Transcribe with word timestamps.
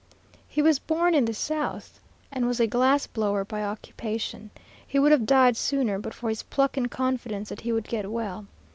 "He 0.47 0.63
was 0.63 0.79
born 0.79 1.13
in 1.13 1.25
the 1.25 1.33
South, 1.35 1.99
and 2.31 2.47
was 2.47 2.59
a 2.59 2.65
glass 2.65 3.05
blower 3.05 3.45
by 3.45 3.63
occupation. 3.63 4.49
He 4.87 4.97
would 4.97 5.11
have 5.11 5.27
died 5.27 5.55
sooner, 5.55 5.99
but 5.99 6.15
for 6.15 6.29
his 6.29 6.41
pluck 6.41 6.75
and 6.75 6.89
confidence 6.89 7.49
that 7.49 7.61
he 7.61 7.71
would 7.71 7.87
get 7.87 8.09
well. 8.09 8.47